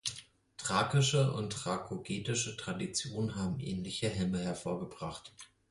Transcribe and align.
Thrakische 0.57 1.31
und 1.31 1.51
thrako-getische 1.53 2.57
Traditionen 2.57 3.35
haben 3.35 3.59
ähnliche 3.59 4.09
Helme 4.09 4.39
hervorgebracht. 4.39 5.31